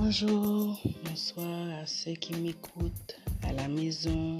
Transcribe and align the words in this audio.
Bonjour, 0.00 0.78
bonsoir 1.04 1.70
à 1.82 1.84
ceux 1.84 2.12
qui 2.12 2.32
m'écoutent 2.36 3.16
à 3.42 3.52
la 3.52 3.66
maison, 3.66 4.36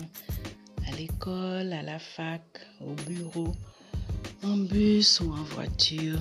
à 0.87 0.95
l'école, 0.95 1.73
à 1.73 1.83
la 1.83 1.99
fac, 1.99 2.45
au 2.81 2.95
bureau, 3.09 3.53
en 4.45 4.57
bus 4.57 5.21
ou 5.21 5.33
en 5.33 5.43
voiture. 5.43 6.21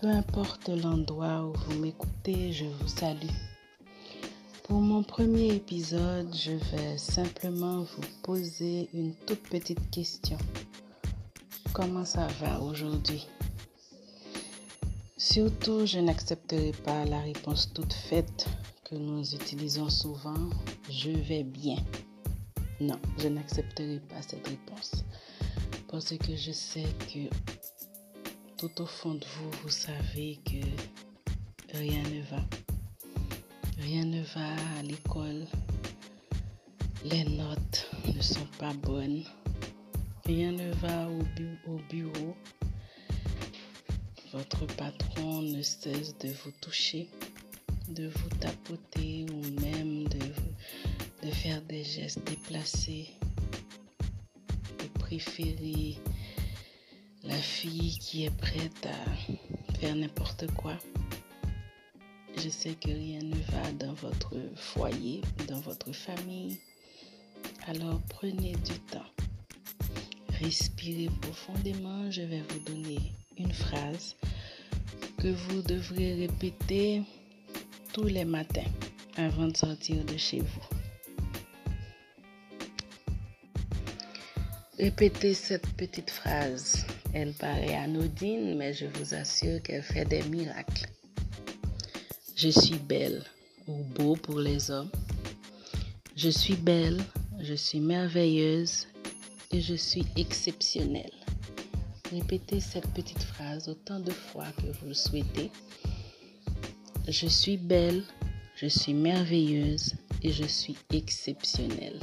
Peu 0.00 0.08
importe 0.08 0.70
l'endroit 0.70 1.44
où 1.44 1.52
vous 1.52 1.78
m'écoutez, 1.78 2.54
je 2.54 2.64
vous 2.64 2.88
salue. 2.88 3.36
Pour 4.62 4.80
mon 4.80 5.02
premier 5.02 5.54
épisode, 5.54 6.34
je 6.34 6.52
vais 6.52 6.96
simplement 6.96 7.82
vous 7.82 8.08
poser 8.22 8.88
une 8.94 9.14
toute 9.26 9.42
petite 9.42 9.90
question. 9.90 10.38
Comment 11.74 12.06
ça 12.06 12.26
va 12.40 12.60
aujourd'hui? 12.60 13.28
Surtout, 15.24 15.86
je 15.86 16.00
n'accepterai 16.00 16.72
pas 16.84 17.04
la 17.04 17.20
réponse 17.20 17.72
toute 17.72 17.92
faite 17.92 18.48
que 18.84 18.96
nous 18.96 19.22
utilisons 19.36 19.88
souvent. 19.88 20.50
Je 20.90 21.10
vais 21.10 21.44
bien. 21.44 21.76
Non, 22.80 22.98
je 23.18 23.28
n'accepterai 23.28 24.00
pas 24.08 24.20
cette 24.20 24.48
réponse. 24.48 25.04
Parce 25.88 26.18
que 26.18 26.34
je 26.34 26.50
sais 26.50 26.88
que 27.06 27.32
tout 28.56 28.82
au 28.82 28.86
fond 28.86 29.14
de 29.14 29.24
vous, 29.24 29.50
vous 29.62 29.68
savez 29.68 30.40
que 30.44 31.76
rien 31.78 32.02
ne 32.02 32.22
va. 32.22 32.42
Rien 33.78 34.04
ne 34.04 34.22
va 34.22 34.54
à 34.76 34.82
l'école. 34.82 35.46
Les 37.04 37.22
notes 37.22 37.88
ne 38.12 38.20
sont 38.20 38.48
pas 38.58 38.74
bonnes. 38.74 39.22
Rien 40.24 40.50
ne 40.50 40.72
va 40.74 41.08
au, 41.08 41.22
bu 41.36 41.60
au 41.68 41.78
bureau. 41.88 42.31
Votre 44.60 44.74
patron 44.76 45.40
ne 45.42 45.62
cesse 45.62 46.16
de 46.18 46.28
vous 46.28 46.50
toucher, 46.60 47.08
de 47.88 48.08
vous 48.08 48.28
tapoter 48.38 49.24
ou 49.32 49.60
même 49.60 50.04
de, 50.04 51.26
de 51.26 51.30
faire 51.30 51.62
des 51.62 51.82
gestes 51.82 52.22
déplacés, 52.26 53.08
de 54.78 54.98
préférer 54.98 55.96
la 57.24 57.36
fille 57.36 57.98
qui 57.98 58.24
est 58.24 58.36
prête 58.36 58.86
à 58.86 59.74
faire 59.78 59.94
n'importe 59.96 60.46
quoi. 60.54 60.76
Je 62.36 62.48
sais 62.48 62.74
que 62.74 62.90
rien 62.90 63.20
ne 63.20 63.36
va 63.52 63.72
dans 63.78 63.94
votre 63.94 64.36
foyer, 64.54 65.22
dans 65.48 65.60
votre 65.60 65.92
famille. 65.92 66.58
Alors 67.66 68.00
prenez 68.10 68.52
du 68.52 68.78
temps. 68.90 69.10
Respirez 70.40 71.08
profondément. 71.22 72.10
Je 72.10 72.22
vais 72.22 72.42
vous 72.50 72.58
donner 72.60 72.98
une 73.38 73.52
phrase 73.52 74.14
que 75.22 75.28
vous 75.28 75.62
devrez 75.62 76.14
répéter 76.14 77.02
tous 77.92 78.08
les 78.08 78.24
matins 78.24 78.72
avant 79.16 79.46
de 79.46 79.56
sortir 79.56 80.04
de 80.04 80.16
chez 80.16 80.40
vous. 80.40 80.66
Répétez 84.80 85.34
cette 85.34 85.68
petite 85.76 86.10
phrase. 86.10 86.84
Elle 87.14 87.34
paraît 87.34 87.76
anodine, 87.76 88.56
mais 88.56 88.74
je 88.74 88.86
vous 88.86 89.14
assure 89.14 89.62
qu'elle 89.62 89.84
fait 89.84 90.06
des 90.06 90.24
miracles. 90.24 90.88
Je 92.34 92.48
suis 92.48 92.78
belle 92.78 93.22
ou 93.68 93.84
beau 93.94 94.16
pour 94.16 94.40
les 94.40 94.72
hommes. 94.72 94.90
Je 96.16 96.30
suis 96.30 96.56
belle, 96.56 97.00
je 97.38 97.54
suis 97.54 97.78
merveilleuse 97.78 98.88
et 99.52 99.60
je 99.60 99.74
suis 99.74 100.04
exceptionnelle. 100.16 101.21
Répétez 102.12 102.60
cette 102.60 102.92
petite 102.92 103.22
phrase 103.22 103.70
autant 103.70 103.98
de 103.98 104.10
fois 104.10 104.44
que 104.58 104.66
vous 104.66 104.88
le 104.88 104.92
souhaitez. 104.94 105.50
Je 107.08 107.26
suis 107.26 107.56
belle, 107.56 108.02
je 108.54 108.66
suis 108.66 108.92
merveilleuse 108.92 109.94
et 110.22 110.30
je 110.30 110.44
suis 110.44 110.76
exceptionnelle. 110.92 111.98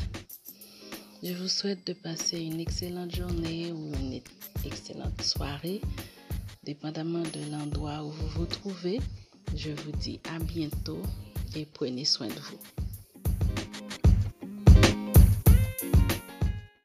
Je 1.22 1.34
vous 1.34 1.48
souhaite 1.48 1.86
de 1.86 1.94
passer 1.94 2.40
une 2.40 2.60
excellente 2.60 3.16
journée 3.16 3.72
ou 3.72 3.94
une 3.94 4.20
excellente 4.66 5.22
soirée, 5.22 5.80
dépendamment 6.64 7.22
de 7.22 7.52
l'endroit 7.52 8.04
où 8.04 8.10
vous 8.10 8.28
vous 8.30 8.46
trouvez. 8.48 9.00
Je 9.56 9.70
vous 9.70 9.92
dis 9.92 10.20
à 10.34 10.40
bientôt 10.40 11.04
et 11.56 11.68
prenez 11.68 12.06
soin 12.06 12.30
de 12.30 12.34
vous. 12.34 12.79